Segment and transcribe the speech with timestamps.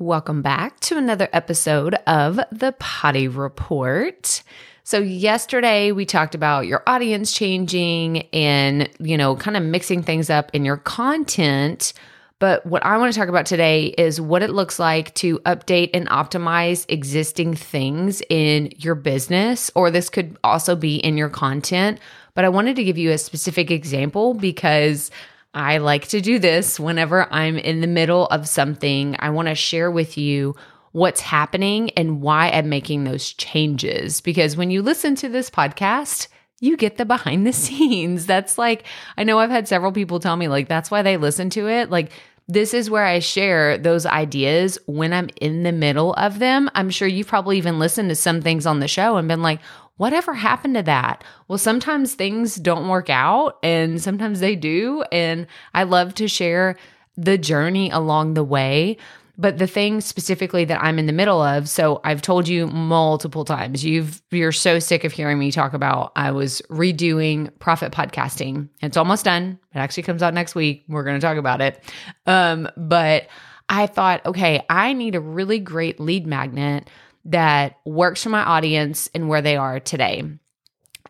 [0.00, 4.44] Welcome back to another episode of the Potty Report.
[4.84, 10.30] So, yesterday we talked about your audience changing and, you know, kind of mixing things
[10.30, 11.94] up in your content.
[12.38, 15.90] But what I want to talk about today is what it looks like to update
[15.94, 21.98] and optimize existing things in your business, or this could also be in your content.
[22.34, 25.10] But I wanted to give you a specific example because
[25.58, 29.16] I like to do this whenever I'm in the middle of something.
[29.18, 30.54] I want to share with you
[30.92, 34.20] what's happening and why I'm making those changes.
[34.20, 36.28] Because when you listen to this podcast,
[36.60, 38.24] you get the behind the scenes.
[38.24, 38.84] That's like,
[39.16, 41.90] I know I've had several people tell me, like, that's why they listen to it.
[41.90, 42.12] Like,
[42.46, 46.70] this is where I share those ideas when I'm in the middle of them.
[46.76, 49.60] I'm sure you've probably even listened to some things on the show and been like,
[49.98, 51.22] whatever happened to that?
[51.46, 55.04] Well, sometimes things don't work out and sometimes they do.
[55.12, 56.76] And I love to share
[57.16, 58.96] the journey along the way.
[59.40, 63.44] But the thing specifically that I'm in the middle of, so I've told you multiple
[63.44, 68.68] times, you've you're so sick of hearing me talk about I was redoing profit podcasting.
[68.82, 69.60] It's almost done.
[69.72, 70.84] It actually comes out next week.
[70.88, 71.80] We're going to talk about it.
[72.26, 73.28] Um, but
[73.68, 76.90] I thought, okay, I need a really great lead magnet
[77.28, 80.22] that works for my audience and where they are today.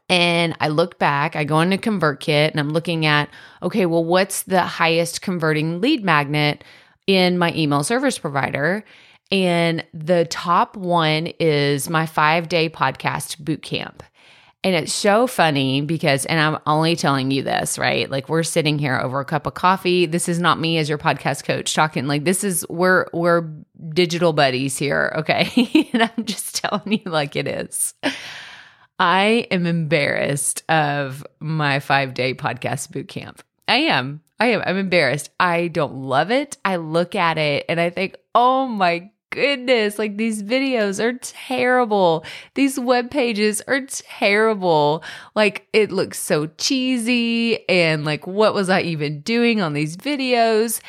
[0.09, 3.29] And I look back, I go into ConvertKit and I'm looking at,
[3.63, 6.65] okay, well, what's the highest converting lead magnet
[7.07, 8.85] in my email service provider?
[9.31, 14.03] And the top one is my five day podcast boot camp.
[14.65, 18.11] And it's so funny because, and I'm only telling you this, right?
[18.11, 20.05] Like we're sitting here over a cup of coffee.
[20.05, 22.09] This is not me as your podcast coach talking.
[22.09, 23.49] Like this is we're we're
[23.91, 25.89] digital buddies here, okay?
[25.93, 27.95] and I'm just telling you like it is.
[28.99, 33.45] I am embarrassed of my five day podcast boot camp.
[33.69, 34.23] I am.
[34.41, 34.63] I am.
[34.67, 35.31] I'm embarrassed.
[35.39, 36.57] I don't love it.
[36.65, 42.25] I look at it and I think, oh my goodness, like these videos are terrible.
[42.55, 45.03] These web pages are terrible.
[45.35, 50.81] Like it looks so cheesy and like what was I even doing on these videos?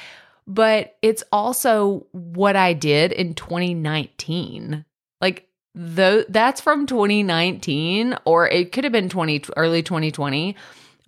[0.47, 4.85] But it's also what I did in 2019.
[5.21, 10.55] Like though that's from 2019 or it could have been 20 early 2020.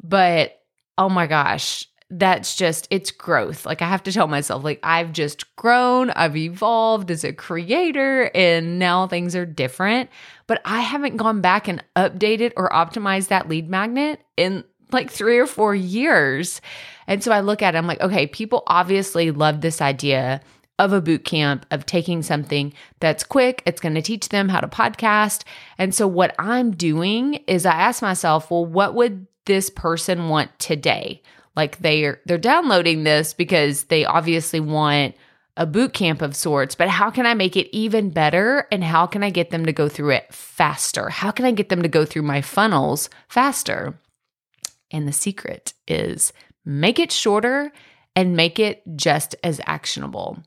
[0.03, 0.61] But
[0.97, 3.65] oh my gosh, that's just it's growth.
[3.65, 8.29] Like I have to tell myself like I've just grown, I've evolved as a creator
[8.35, 10.09] and now things are different,
[10.45, 15.39] but I haven't gone back and updated or optimized that lead magnet in like 3
[15.39, 16.59] or 4 years.
[17.07, 20.41] And so I look at it I'm like, okay, people obviously love this idea
[20.77, 24.59] of a boot camp of taking something that's quick, it's going to teach them how
[24.59, 25.43] to podcast.
[25.77, 30.57] And so what I'm doing is I ask myself, well, what would this person want
[30.59, 31.21] today?
[31.55, 35.15] Like they're they're downloading this because they obviously want
[35.57, 39.05] a boot camp of sorts, but how can I make it even better and how
[39.05, 41.09] can I get them to go through it faster?
[41.09, 43.99] How can I get them to go through my funnels faster?
[44.91, 46.31] And the secret is
[46.63, 47.71] make it shorter
[48.15, 50.41] and make it just as actionable.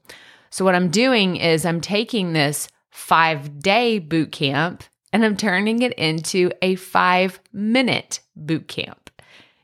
[0.50, 5.92] So what I'm doing is I'm taking this 5-day boot camp and I'm turning it
[5.94, 9.03] into a 5-minute boot camp.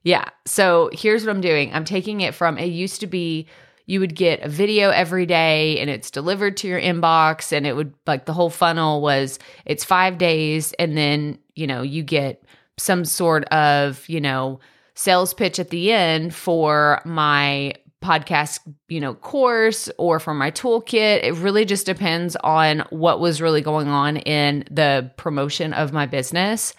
[0.02, 0.24] Yeah.
[0.46, 3.46] So here's what I'm doing I'm taking it from it used to be
[3.86, 7.74] you would get a video every day and it's delivered to your inbox and it
[7.74, 12.44] would like the whole funnel was it's 5 days and then, you know, you get
[12.78, 14.60] some sort of, you know,
[14.94, 17.72] sales pitch at the end for my
[18.02, 21.24] podcast, you know, course or for my toolkit.
[21.24, 26.06] It really just depends on what was really going on in the promotion of my
[26.06, 26.74] business.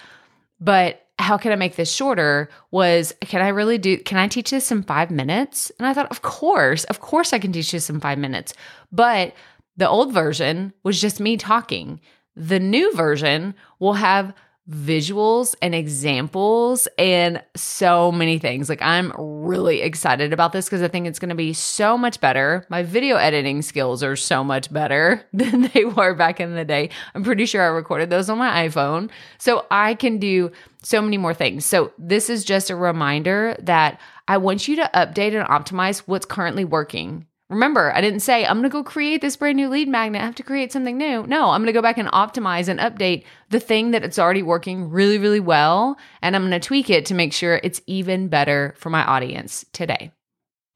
[0.59, 4.51] But how can I make this shorter was can I really do can I teach
[4.51, 5.71] this in 5 minutes?
[5.77, 8.53] And I thought of course, of course I can teach this in 5 minutes.
[8.91, 9.33] But
[9.77, 12.01] the old version was just me talking.
[12.35, 14.33] The new version will have
[14.71, 18.69] visuals and examples and so many things.
[18.69, 22.21] Like I'm really excited about this because I think it's going to be so much
[22.21, 22.65] better.
[22.69, 26.89] My video editing skills are so much better than they were back in the day.
[27.13, 29.09] I'm pretty sure I recorded those on my iPhone.
[29.37, 30.51] So I can do
[30.81, 31.65] so many more things.
[31.65, 36.25] So this is just a reminder that I want you to update and optimize what's
[36.25, 37.27] currently working.
[37.51, 40.21] Remember, I didn't say I'm going to go create this brand new lead magnet.
[40.21, 41.27] I have to create something new.
[41.27, 44.41] No, I'm going to go back and optimize and update the thing that it's already
[44.41, 45.97] working really, really well.
[46.21, 49.65] And I'm going to tweak it to make sure it's even better for my audience
[49.73, 50.13] today.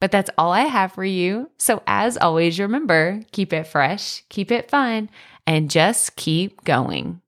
[0.02, 1.50] But that's all I have for you.
[1.58, 5.10] So, as always, remember keep it fresh, keep it fun,
[5.48, 7.22] and just keep going.